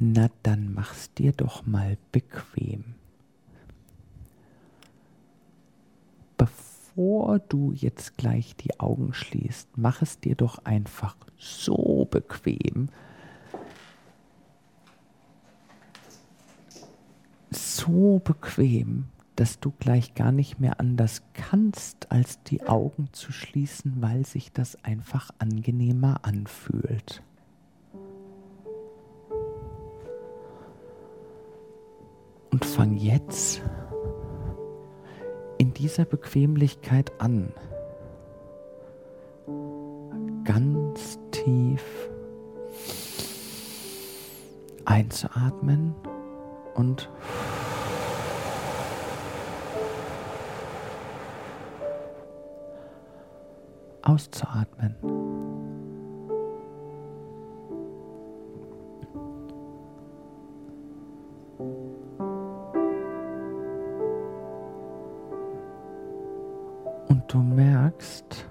Na, 0.00 0.30
dann 0.44 0.72
mach's 0.74 1.12
dir 1.14 1.32
doch 1.32 1.66
mal 1.66 1.98
bequem. 2.12 2.84
Bevor 6.36 7.40
du 7.40 7.72
jetzt 7.72 8.16
gleich 8.16 8.54
die 8.54 8.78
Augen 8.78 9.12
schließt, 9.12 9.76
mach 9.76 10.00
es 10.02 10.20
dir 10.20 10.36
doch 10.36 10.64
einfach 10.64 11.16
so 11.36 12.06
bequem, 12.08 12.90
so 17.50 18.20
bequem, 18.22 19.06
dass 19.34 19.58
du 19.58 19.72
gleich 19.80 20.14
gar 20.14 20.30
nicht 20.30 20.60
mehr 20.60 20.78
anders 20.78 21.22
kannst, 21.34 22.12
als 22.12 22.40
die 22.44 22.62
Augen 22.68 23.08
zu 23.12 23.32
schließen, 23.32 24.00
weil 24.00 24.24
sich 24.24 24.52
das 24.52 24.84
einfach 24.84 25.30
angenehmer 25.38 26.20
anfühlt. 26.22 27.22
Und 32.50 32.64
fang 32.64 32.96
jetzt 32.96 33.62
in 35.58 35.74
dieser 35.74 36.04
Bequemlichkeit 36.04 37.12
an. 37.18 37.52
Ganz 40.44 41.18
tief 41.30 41.82
einzuatmen 44.84 45.94
und 46.74 47.10
auszuatmen. 54.02 54.96
Du 67.28 67.38
merkst, 67.38 68.46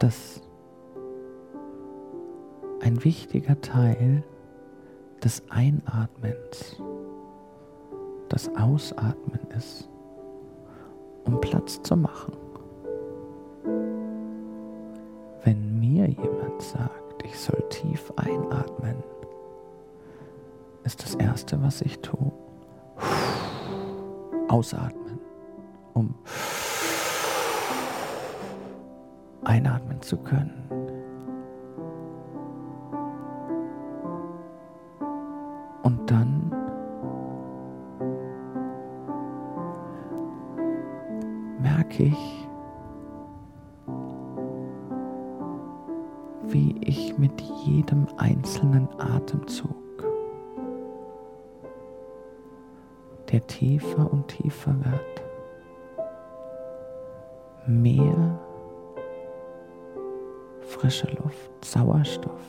dass 0.00 0.42
ein 2.80 3.04
wichtiger 3.04 3.60
Teil 3.60 4.24
des 5.22 5.42
Einatmens 5.48 6.82
das 8.28 8.48
Ausatmen 8.56 9.40
ist, 9.56 9.88
um 11.24 11.40
Platz 11.40 11.80
zu 11.82 11.96
machen. 11.96 12.32
Wenn 15.44 15.78
mir 15.78 16.08
jemand 16.08 16.60
sagt, 16.60 17.24
ich 17.24 17.38
soll 17.38 17.62
tief 17.68 18.12
einatmen, 18.16 18.96
ist 20.82 21.02
das 21.02 21.14
Erste, 21.14 21.62
was 21.62 21.80
ich 21.82 22.00
tue, 22.00 22.32
ausatmen 24.48 25.01
zu 30.12 30.18
können. 30.18 30.52
Und 35.82 36.10
dann 36.10 36.50
merke 41.62 42.02
ich, 42.02 42.48
wie 46.42 46.76
ich 46.82 47.16
mit 47.16 47.40
jedem 47.64 48.06
einzelnen 48.18 48.86
Atemzug, 48.98 49.74
der 53.30 53.46
tiefer 53.46 54.12
und 54.12 54.28
tiefer 54.28 54.74
wird, 54.84 55.22
mehr 57.66 58.41
frische 60.82 61.06
Luft, 61.22 61.64
Sauerstoff, 61.64 62.40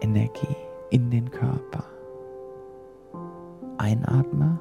Energie 0.00 0.56
in 0.90 1.08
den 1.08 1.30
Körper. 1.30 1.84
Einatme 3.78 4.51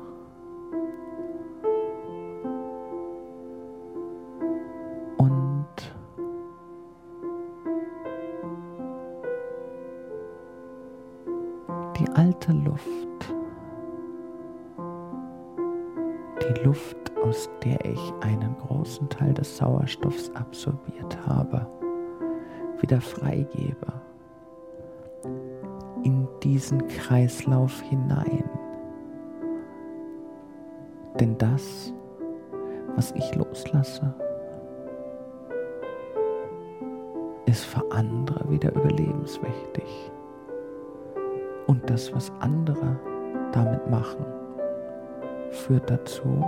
führt 45.71 45.89
dazu, 45.89 46.43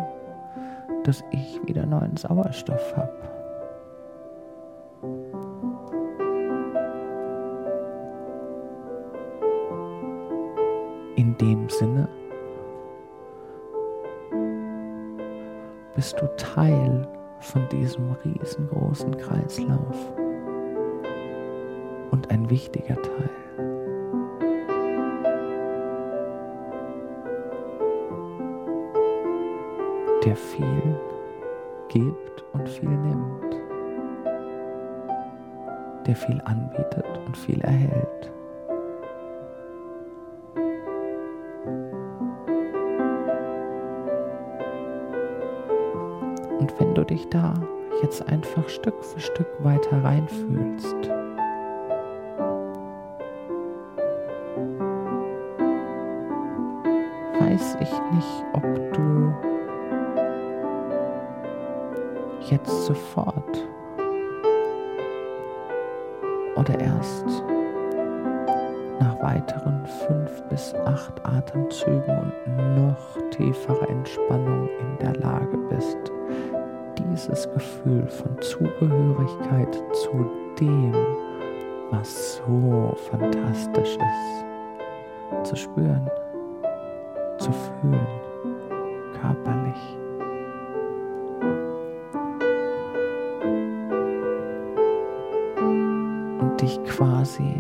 dass 1.05 1.23
ich 1.31 1.65
wieder 1.65 1.85
neuen 1.85 2.17
Sauerstoff 2.17 2.97
habe. 2.97 3.13
In 11.15 11.37
dem 11.37 11.69
Sinne 11.69 12.09
bist 15.95 16.19
du 16.19 16.27
Teil 16.35 17.07
von 17.39 17.65
diesem 17.69 18.11
riesengroßen 18.25 19.15
Kreislauf 19.15 20.13
und 22.11 22.29
ein 22.29 22.49
wichtiger 22.49 23.01
Teil. 23.01 23.42
Der 30.33 30.39
viel 30.39 30.99
gibt 31.89 32.43
und 32.53 32.67
viel 32.67 32.89
nimmt, 32.89 33.55
der 36.07 36.15
viel 36.15 36.41
anbietet 36.45 37.05
und 37.27 37.37
viel 37.37 37.61
erhält. 37.61 38.31
Und 46.59 46.79
wenn 46.79 46.95
du 46.95 47.03
dich 47.05 47.29
da 47.29 47.53
jetzt 48.01 48.27
einfach 48.27 48.67
Stück 48.69 49.03
für 49.03 49.19
Stück 49.19 49.47
weiter 49.59 50.03
reinfühlst, 50.03 51.09
weiß 57.39 57.77
ich 57.81 57.91
nicht, 58.15 58.45
ob 58.53 58.93
du 58.93 59.52
jetzt 62.53 62.85
sofort 62.85 63.67
oder 66.55 66.79
erst 66.79 67.25
nach 68.99 69.19
weiteren 69.21 69.83
fünf 70.05 70.43
bis 70.49 70.75
acht 70.85 71.25
Atemzügen 71.25 72.31
und 72.45 72.75
noch 72.75 73.29
tieferer 73.31 73.89
Entspannung 73.89 74.69
in 74.79 74.97
der 74.99 75.15
Lage 75.15 75.57
bist, 75.69 75.97
dieses 76.99 77.49
Gefühl 77.51 78.07
von 78.07 78.39
Zugehörigkeit 78.39 79.73
zu 79.93 80.29
dem, 80.59 80.93
was 81.89 82.35
so 82.35 82.95
fantastisch 83.09 83.97
ist, 83.97 85.49
zu 85.49 85.55
spüren, 85.55 86.07
zu 87.39 87.51
fühlen, 87.51 88.07
körperlich. 89.19 90.02
Dich 96.63 96.81
quasi 96.85 97.55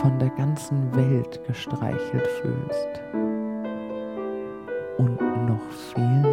von 0.00 0.18
der 0.20 0.30
ganzen 0.30 0.94
Welt 0.94 1.40
gestreichelt 1.48 2.26
fühlst. 2.40 3.02
Und 4.98 5.20
noch 5.48 5.70
viel 5.92 6.29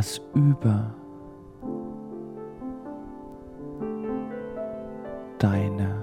Das 0.00 0.18
über 0.32 0.94
deine 5.38 6.02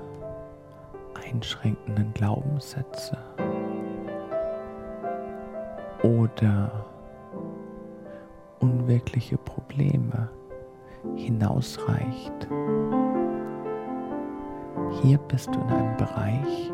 einschränkenden 1.15 2.13
Glaubenssätze 2.13 3.17
oder 6.03 6.85
unwirkliche 8.59 9.39
Probleme 9.39 10.29
hinausreicht. 11.15 12.47
Hier 15.01 15.17
bist 15.27 15.47
du 15.47 15.59
in 15.59 15.69
einem 15.69 15.97
Bereich, 15.97 16.71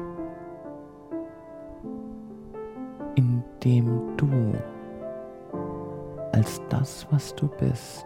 in 3.15 3.41
dem 3.63 4.17
du 4.17 4.27
als 6.33 6.61
das, 6.69 7.07
was 7.11 7.33
du 7.35 7.47
bist, 7.47 8.05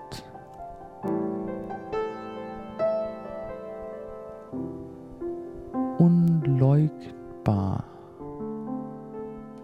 unleugbar 5.97 7.83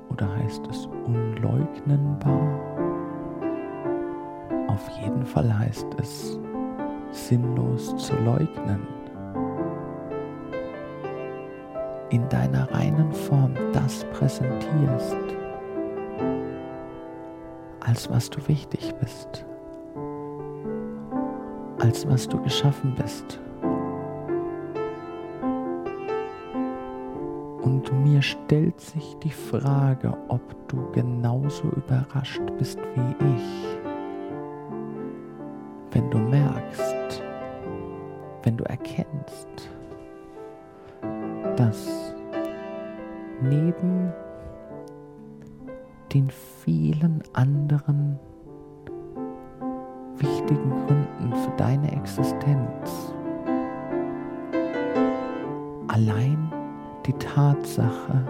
oder 0.09 0.33
heißt 0.37 0.65
es 0.67 0.87
unleugnenbar? 1.05 2.59
Auf 4.67 4.89
jeden 5.01 5.25
Fall 5.25 5.55
heißt 5.55 5.87
es 5.99 6.39
sinnlos 7.11 7.95
zu 7.97 8.15
leugnen. 8.15 8.87
In 12.09 12.27
deiner 12.29 12.71
reinen 12.71 13.11
Form 13.11 13.53
das 13.73 14.05
präsentierst, 14.13 15.17
als 17.93 18.09
was 18.09 18.27
du 18.27 18.39
wichtig 18.47 18.91
bist, 18.95 19.45
als 21.79 22.07
was 22.09 22.27
du 22.27 22.41
geschaffen 22.41 22.95
bist. 22.95 23.39
Und 27.61 27.93
mir 28.03 28.23
stellt 28.23 28.81
sich 28.81 29.15
die 29.21 29.29
Frage, 29.29 30.17
ob 30.27 30.41
du 30.69 30.89
genauso 30.91 31.67
überrascht 31.67 32.41
bist 32.57 32.79
wie 32.95 33.27
ich, 33.35 33.77
wenn 35.91 36.09
du 36.09 36.17
merkst, 36.17 37.21
wenn 38.41 38.57
du 38.57 38.63
erkennst, 38.63 39.69
dass 41.57 42.15
neben 43.39 44.11
den 46.13 46.29
vielen 46.29 47.23
anderen 47.33 48.19
wichtigen 50.17 50.69
Gründen 50.85 51.33
für 51.35 51.51
deine 51.57 51.91
Existenz 51.91 53.13
allein 55.93 56.51
die 57.05 57.13
Tatsache, 57.13 58.25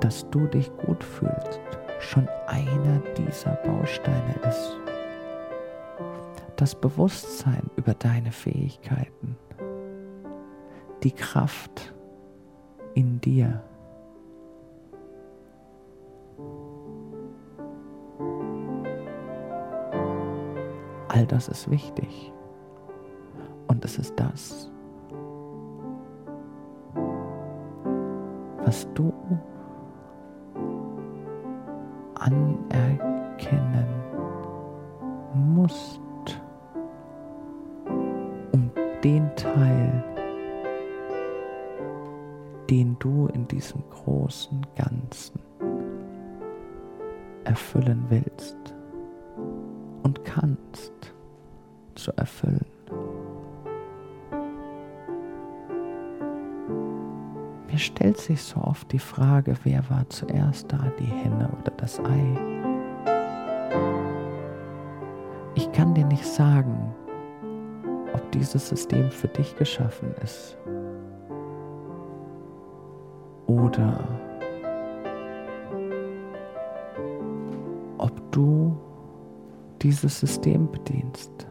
dass 0.00 0.28
du 0.30 0.46
dich 0.46 0.70
gut 0.76 1.02
fühlst, 1.02 1.60
schon 1.98 2.28
einer 2.46 2.98
dieser 3.16 3.54
Bausteine 3.64 4.34
ist. 4.46 4.76
Das 6.56 6.74
Bewusstsein 6.74 7.70
über 7.76 7.94
deine 7.94 8.32
Fähigkeiten, 8.32 9.36
die 11.02 11.12
Kraft 11.12 11.94
in 12.94 13.20
dir. 13.20 13.62
All 21.16 21.24
das 21.24 21.48
ist 21.48 21.70
wichtig. 21.70 22.30
Und 23.68 23.82
es 23.86 23.96
ist 23.96 24.12
das, 24.16 24.70
was 28.62 28.86
du 28.92 29.10
anerkennen 32.16 33.86
musst, 35.32 36.02
um 38.52 38.70
den 39.02 39.34
Teil, 39.36 40.04
den 42.68 42.94
du 42.98 43.28
in 43.28 43.48
diesem 43.48 43.82
großen 43.88 44.66
Ganzen 44.74 45.40
erfüllen 47.44 48.04
willst 48.10 48.75
und 50.06 50.24
kannst, 50.24 50.92
zu 51.96 52.12
erfüllen. 52.16 52.64
Mir 57.66 57.78
stellt 57.78 58.16
sich 58.18 58.40
so 58.40 58.60
oft 58.60 58.92
die 58.92 59.00
Frage, 59.00 59.56
wer 59.64 59.82
war 59.90 60.08
zuerst 60.08 60.70
da, 60.70 60.78
die 61.00 61.04
Henne 61.06 61.50
oder 61.60 61.72
das 61.76 61.98
Ei? 61.98 62.38
Ich 65.56 65.72
kann 65.72 65.92
dir 65.92 66.06
nicht 66.06 66.24
sagen, 66.24 66.94
ob 68.14 68.30
dieses 68.30 68.68
System 68.68 69.10
für 69.10 69.28
dich 69.28 69.56
geschaffen 69.56 70.14
ist 70.22 70.56
oder 73.48 74.15
dieses 79.86 80.18
System 80.18 80.68
bedienst. 80.72 81.46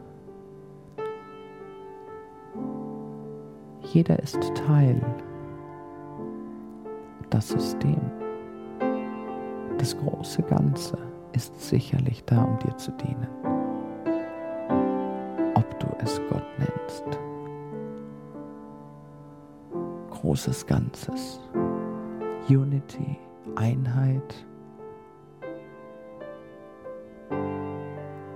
Jeder 3.94 4.20
ist 4.20 4.54
Teil 4.56 5.02
das 7.30 7.48
System. 7.48 8.02
Das 9.78 9.98
große 9.98 10.42
Ganze 10.44 10.98
ist 11.32 11.58
sicherlich 11.62 12.26
da, 12.26 12.44
um 12.44 12.60
dir 12.60 12.76
zu 12.76 12.92
dienen. 12.92 13.30
Ob 15.54 15.80
du 15.80 15.88
es 16.04 16.20
Gott 16.30 16.46
nennst. 16.58 17.06
Großes 20.10 20.68
Ganzes. 20.68 21.40
Unity, 22.50 23.18
Einheit, 23.56 24.46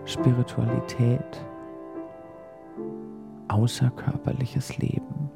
Spiritualität, 0.09 1.45
außerkörperliches 3.47 4.75
Leben, 4.79 5.29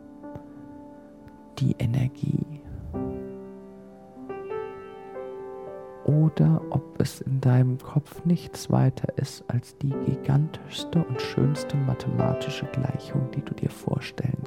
die 1.60 1.76
Energie, 1.78 2.62
oder 6.06 6.60
ob 6.72 7.00
es 7.00 7.22
in 7.22 7.40
deinem 7.40 7.78
Kopf 7.78 8.26
nichts 8.26 8.72
weiter 8.72 9.16
ist 9.18 9.44
als 9.48 9.78
die 9.78 9.94
gigantischste 10.06 11.06
und 11.06 11.22
schönste 11.22 11.78
mathematische 11.78 12.66
Gleichung, 12.66 13.30
die 13.32 13.42
du 13.42 13.54
dir 13.54 13.70
vorstellen 13.70 14.43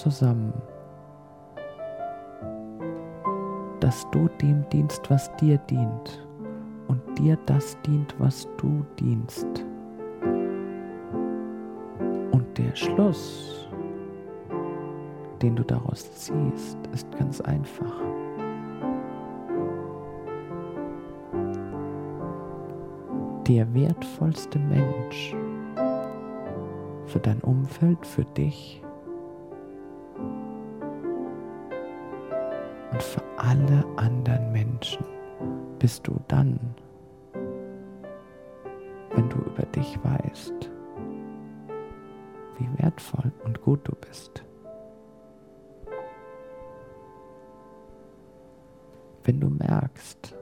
zusammen, 0.00 0.52
dass 3.80 4.06
du 4.10 4.28
dem 4.40 4.68
dienst, 4.70 5.10
was 5.10 5.34
dir 5.36 5.58
dient 5.58 6.20
dir 7.20 7.38
das 7.46 7.76
dient, 7.82 8.14
was 8.18 8.48
du 8.56 8.84
dienst. 8.98 9.46
Und 12.32 12.46
der 12.56 12.74
Schluss, 12.74 13.68
den 15.42 15.56
du 15.56 15.64
daraus 15.64 16.10
ziehst, 16.14 16.78
ist 16.92 17.10
ganz 17.18 17.40
einfach. 17.42 18.00
Der 23.46 23.72
wertvollste 23.74 24.58
Mensch 24.58 25.34
für 27.06 27.18
dein 27.18 27.40
Umfeld, 27.40 28.06
für 28.06 28.24
dich 28.24 28.82
alle 33.50 33.84
anderen 33.96 34.52
Menschen 34.52 35.04
bist 35.80 36.06
du 36.06 36.20
dann, 36.28 36.60
wenn 39.12 39.28
du 39.28 39.38
über 39.38 39.64
dich 39.74 39.98
weißt, 40.04 40.70
wie 42.58 42.78
wertvoll 42.80 43.32
und 43.44 43.60
gut 43.60 43.80
du 43.88 43.92
bist. 43.96 44.44
Wenn 49.24 49.40
du 49.40 49.50
merkst, 49.50 50.36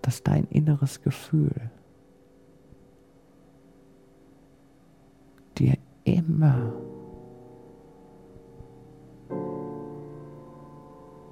dass 0.00 0.22
dein 0.22 0.44
inneres 0.46 1.02
Gefühl 1.02 1.70
dir 5.58 5.76
immer 6.04 6.72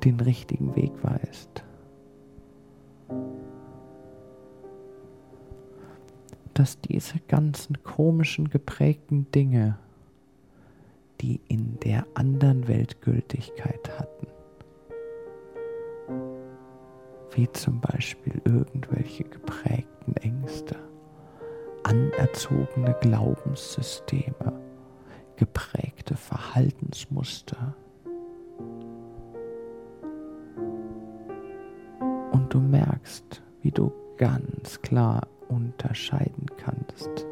den 0.09 0.21
richtigen 0.21 0.75
Weg 0.77 0.93
weist. 1.03 1.65
dass 6.55 6.81
diese 6.81 7.21
ganzen 7.29 7.85
komischen 7.85 8.51
geprägten 8.51 9.31
Dinge 9.31 9.79
die 11.21 11.41
in 11.49 11.79
der 11.81 12.07
anderen 12.15 12.69
Welt 12.69 13.01
Gültigkeit 13.03 13.99
hatten. 13.99 14.27
Wie 17.33 17.51
zum 17.53 17.81
Beispiel 17.81 18.41
irgendwelche 18.45 19.25
geprägten 19.25 20.17
Ängste, 20.17 20.77
anerzogene 21.85 22.97
Glaubenssysteme, 23.01 24.61
geprägte 25.37 26.17
Verhaltensmuster. 26.17 27.75
Und 32.49 32.55
du 32.55 32.61
merkst, 32.61 33.43
wie 33.61 33.71
du 33.71 33.93
ganz 34.17 34.81
klar 34.81 35.29
unterscheiden 35.49 36.47
kannst 36.57 37.27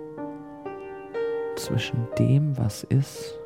zwischen 1.57 2.07
dem, 2.19 2.59
was 2.59 2.85
ist, 2.85 3.41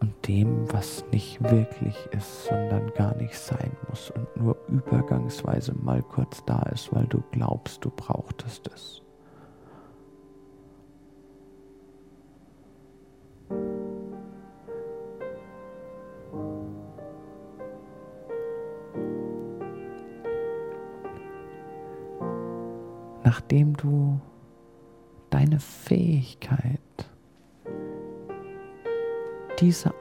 und 0.00 0.28
dem, 0.28 0.70
was 0.70 1.06
nicht 1.10 1.42
wirklich 1.42 1.96
ist, 2.10 2.44
sondern 2.44 2.92
gar 2.92 3.16
nicht 3.16 3.38
sein 3.38 3.74
muss 3.88 4.10
und 4.10 4.36
nur 4.36 4.58
übergangsweise 4.68 5.72
mal 5.72 6.02
kurz 6.02 6.44
da 6.44 6.64
ist, 6.74 6.94
weil 6.94 7.06
du 7.06 7.22
glaubst, 7.32 7.82
du 7.82 7.88
brauchtest 7.88 8.68
es. 8.74 9.05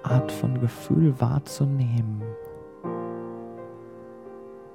Art 0.05 0.31
von 0.31 0.59
Gefühl 0.59 1.19
wahrzunehmen, 1.19 2.21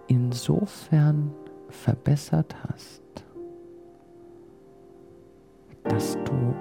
insofern 0.09 1.33
verbessert 1.69 2.55
hast, 2.67 3.03
dass 5.85 6.15
du 6.25 6.55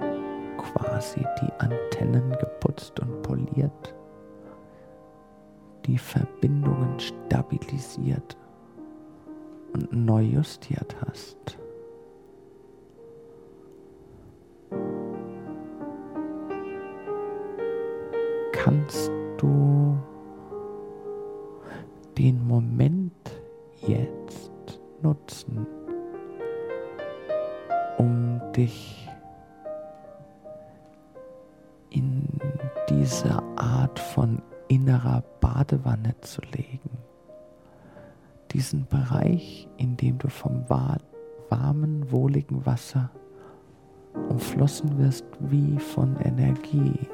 quasi 0.56 1.20
die 1.42 1.52
Antennen 1.58 2.30
geputzt 2.38 3.00
und 3.00 3.22
poliert, 3.22 3.94
die 5.86 5.98
Verbindungen 5.98 7.00
stabilisiert 7.00 8.36
und 9.72 9.92
neu 9.92 10.22
justiert 10.22 10.94
hast. 11.04 11.58
Kannst 18.62 19.10
du 19.38 19.98
den 22.18 22.46
Moment 22.46 23.14
jetzt 23.86 24.52
nutzen, 25.00 25.66
um 27.96 28.38
dich 28.54 29.08
in 31.88 32.28
diese 32.90 33.42
Art 33.56 33.98
von 33.98 34.42
innerer 34.68 35.24
Badewanne 35.40 36.14
zu 36.20 36.42
legen. 36.54 36.98
Diesen 38.52 38.86
Bereich, 38.88 39.68
in 39.78 39.96
dem 39.96 40.18
du 40.18 40.28
vom 40.28 40.68
warmen, 40.68 42.12
wohligen 42.12 42.66
Wasser 42.66 43.10
umflossen 44.28 44.98
wirst 44.98 45.24
wie 45.38 45.78
von 45.78 46.14
Energie. 46.16 47.08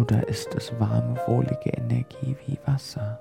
Oder 0.00 0.26
ist 0.28 0.54
es 0.54 0.72
warme, 0.80 1.20
wohlige 1.26 1.68
Energie 1.76 2.34
wie 2.46 2.58
Wasser? 2.64 3.20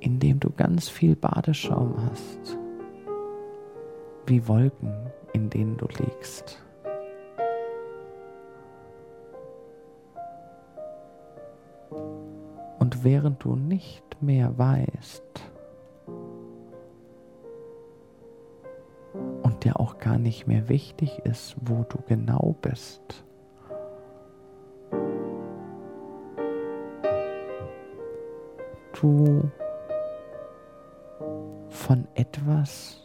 Indem 0.00 0.38
du 0.38 0.50
ganz 0.50 0.90
viel 0.90 1.16
Badeschaum 1.16 1.94
hast, 2.10 2.58
wie 4.26 4.46
Wolken, 4.46 4.94
in 5.32 5.48
denen 5.48 5.78
du 5.78 5.86
liegst. 5.98 6.62
Und 12.78 13.02
während 13.02 13.42
du 13.42 13.56
nicht 13.56 14.20
mehr 14.20 14.58
weißt, 14.58 15.40
dir 19.58 19.78
auch 19.80 19.98
gar 19.98 20.18
nicht 20.18 20.46
mehr 20.46 20.68
wichtig 20.68 21.20
ist, 21.24 21.56
wo 21.60 21.84
du 21.88 21.98
genau 22.06 22.56
bist. 22.60 23.24
Du 29.00 29.50
von 31.68 32.08
etwas, 32.14 33.02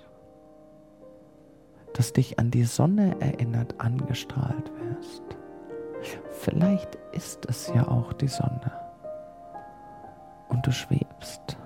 das 1.94 2.14
dich 2.14 2.40
an 2.40 2.50
die 2.50 2.64
Sonne 2.64 3.16
erinnert, 3.20 3.80
angestrahlt 3.80 4.72
wirst. 4.80 5.24
Vielleicht 6.32 6.96
ist 7.12 7.46
es 7.48 7.72
ja 7.74 7.88
auch 7.88 8.14
die 8.14 8.28
Sonne 8.28 8.72
und 10.50 10.66
du 10.66 10.72
schwebst 10.72 11.58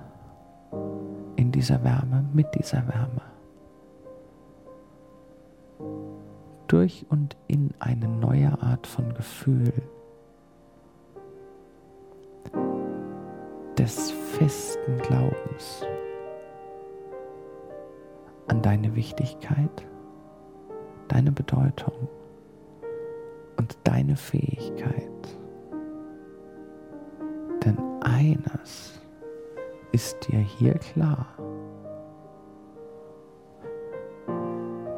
in 1.36 1.52
dieser 1.52 1.84
Wärme, 1.84 2.24
mit 2.34 2.54
dieser 2.56 2.88
Wärme. 2.88 3.22
Durch 6.88 7.06
und 7.10 7.36
in 7.48 7.72
eine 7.80 8.08
neue 8.08 8.62
Art 8.62 8.88
von 8.88 9.14
Gefühl 9.14 9.74
des 13.78 14.12
festen 14.12 14.98
Glaubens 15.00 15.86
an 18.48 18.62
deine 18.62 18.96
Wichtigkeit, 18.96 19.86
deine 21.10 21.34
Bedeutung 21.34 22.08
und 23.58 23.78
deine 23.84 24.16
Fähigkeit. 24.16 25.12
Denn 27.66 27.78
eines 28.02 29.02
ist 29.92 30.26
dir 30.30 30.40
hier 30.40 30.76
klar. 30.76 31.28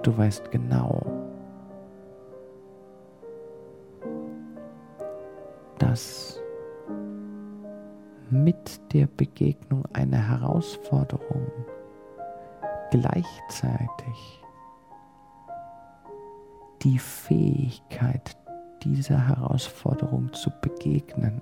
Du 0.04 0.16
weißt 0.16 0.52
genau, 0.52 1.19
dass 5.90 6.40
mit 8.30 8.94
der 8.94 9.08
Begegnung 9.08 9.86
einer 9.92 10.20
Herausforderung 10.20 11.52
gleichzeitig 12.92 14.44
die 16.84 17.00
Fähigkeit 17.00 18.38
dieser 18.84 19.28
Herausforderung 19.30 20.32
zu 20.34 20.52
begegnen. 20.62 21.42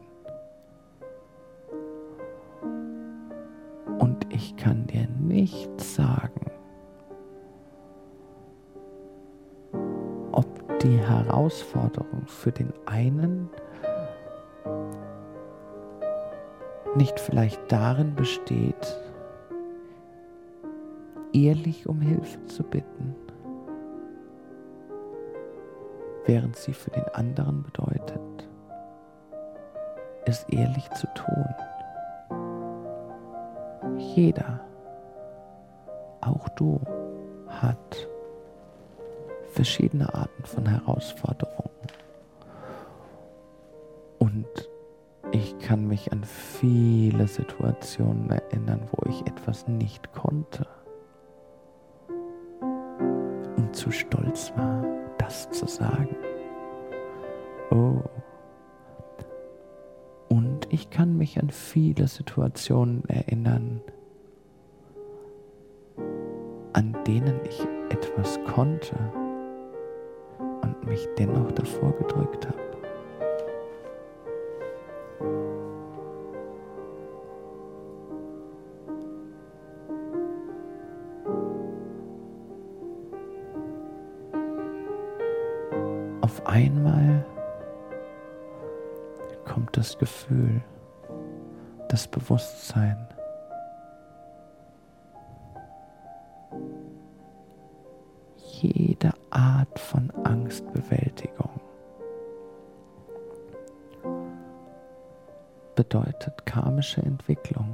Und 4.00 4.34
ich 4.34 4.56
kann 4.56 4.88
dir 4.88 5.10
nicht 5.20 5.82
sagen, 5.82 6.52
ob 10.32 10.80
die 10.80 10.98
Herausforderung 11.00 12.26
für 12.28 12.54
den 12.54 12.72
einen 12.86 13.50
nicht 16.98 17.20
vielleicht 17.20 17.72
darin 17.72 18.16
besteht, 18.16 19.00
ehrlich 21.34 21.88
um 21.88 22.02
Hilfe 22.02 22.44
zu 22.46 22.64
bitten, 22.64 23.16
während 26.26 26.56
sie 26.56 26.74
für 26.74 26.90
den 26.90 27.08
anderen 27.14 27.64
bedeutet, 27.64 28.50
es 30.26 30.44
ehrlich 30.50 30.90
zu 30.92 31.08
tun. 31.14 31.46
Jeder, 33.98 34.60
auch 36.22 36.50
du, 36.50 36.82
hat 37.48 38.08
verschiedene 39.52 40.14
Arten 40.14 40.44
von 40.44 40.66
Herausforderungen. 40.66 41.70
Kann 45.68 45.86
mich 45.86 46.14
an 46.14 46.24
viele 46.24 47.28
Situationen 47.28 48.30
erinnern, 48.30 48.88
wo 48.90 49.10
ich 49.10 49.28
etwas 49.28 49.68
nicht 49.68 50.14
konnte 50.14 50.66
und 53.58 53.76
zu 53.76 53.92
stolz 53.92 54.54
war, 54.56 54.86
das 55.18 55.52
zu 55.52 55.68
sagen. 55.68 56.16
Oh. 57.72 58.02
Und 60.30 60.72
ich 60.72 60.90
kann 60.90 61.18
mich 61.18 61.38
an 61.38 61.50
viele 61.50 62.08
Situationen 62.08 63.04
erinnern, 63.10 63.82
an 66.72 66.96
denen 67.06 67.42
ich 67.44 67.60
etwas 67.90 68.40
konnte 68.46 68.96
und 70.62 70.88
mich 70.88 71.06
dennoch 71.18 71.52
davor 71.52 71.92
gedrückt 71.92 72.48
habe. 72.48 72.67
Das 89.88 89.98
Gefühl, 89.98 90.62
das 91.88 92.10
Bewusstsein, 92.10 93.08
jede 98.36 99.14
Art 99.30 99.80
von 99.80 100.12
Angstbewältigung 100.26 101.62
bedeutet 105.76 106.46
karmische 106.46 107.02
Entwicklung. 107.02 107.74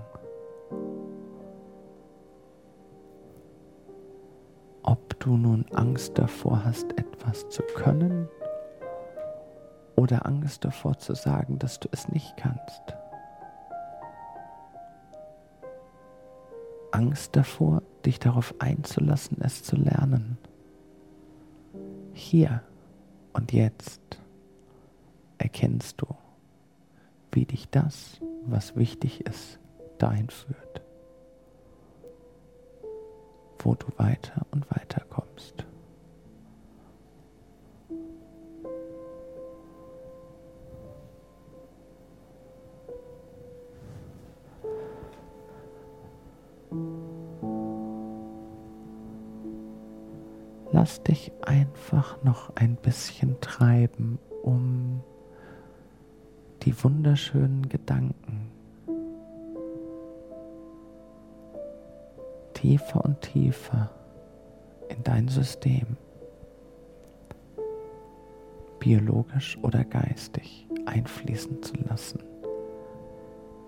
Ob 4.84 5.19
du 5.19 5.36
nun 5.36 5.65
Angst 5.73 6.19
davor 6.19 6.63
hast, 6.63 6.91
etwas 6.91 7.49
zu 7.49 7.63
können 7.63 8.30
oder 9.96 10.26
Angst 10.26 10.66
davor 10.66 10.98
zu 10.98 11.16
sagen, 11.16 11.60
dass 11.60 11.80
du 11.80 11.90
es 11.92 12.08
nicht 12.10 12.36
kannst. 12.38 12.82
Angst 16.92 17.36
davor, 17.36 17.82
dich 18.06 18.20
darauf 18.20 18.54
einzulassen, 18.60 19.38
es 19.42 19.64
zu 19.64 19.76
lernen 19.76 20.38
hier 22.14 22.62
und 23.34 23.52
jetzt 23.52 24.02
erkennst 25.38 26.02
du, 26.02 26.08
wie 27.32 27.46
dich 27.46 27.70
das, 27.70 28.22
was 28.46 28.76
wichtig 28.76 29.26
ist, 29.26 29.60
dahin 29.98 30.30
führt, 30.30 30.82
wo 33.60 33.76
du 33.76 33.88
weiter 33.98 34.46
und 34.52 34.70
weiter 34.72 35.03
lass 50.84 51.02
dich 51.02 51.32
einfach 51.39 52.22
noch 52.26 52.54
ein 52.58 52.76
bisschen 52.76 53.39
treiben, 53.39 54.19
um 54.41 55.02
die 56.63 56.84
wunderschönen 56.84 57.69
Gedanken 57.69 58.52
tiefer 62.54 63.06
und 63.06 63.22
tiefer 63.22 63.91
in 64.89 65.02
dein 65.04 65.30
System, 65.30 65.96
biologisch 68.80 69.58
oder 69.62 69.86
geistig, 69.86 70.67
einfließen 70.86 71.63
zu 71.63 71.76
lassen, 71.88 72.22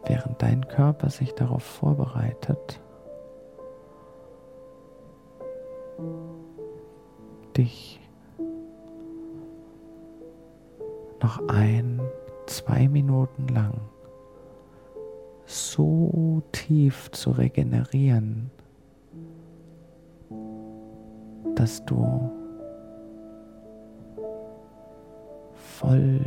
während 0.05 0.41
dein 0.41 0.67
Körper 0.67 1.09
sich 1.09 1.31
darauf 1.31 1.63
vorbereitet, 1.63 2.81
dich 7.57 7.99
noch 11.21 11.47
ein, 11.47 12.01
zwei 12.45 12.87
Minuten 12.87 13.47
lang 13.47 13.73
so 15.45 16.41
tief 16.51 17.11
zu 17.11 17.31
regenerieren, 17.31 18.51
dass 21.55 21.85
du 21.85 22.31
voll 25.53 26.19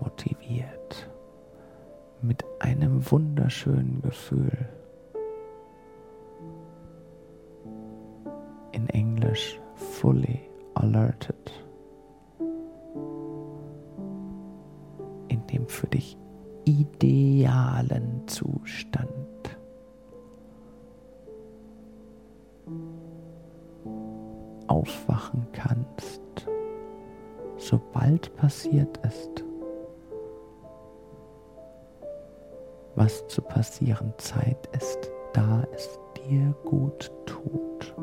motiviert 0.00 1.10
mit 2.22 2.44
einem 2.60 3.10
wunderschönen 3.10 4.02
Gefühl 4.02 4.68
in 8.72 8.88
Englisch 8.90 9.60
fully 9.74 10.45
alerted. 10.86 11.52
In 15.28 15.46
dem 15.48 15.66
für 15.68 15.86
dich 15.88 16.16
idealen 16.64 18.26
Zustand. 18.26 19.16
aufwachen 24.68 25.46
kannst, 25.52 26.20
sobald 27.56 28.34
passiert 28.36 28.98
ist, 29.06 29.44
was 32.96 33.26
zu 33.28 33.42
passieren 33.42 34.12
Zeit 34.18 34.68
ist, 34.76 35.10
da 35.32 35.64
es 35.72 36.00
dir 36.16 36.52
gut 36.64 37.12
tut. 37.26 37.94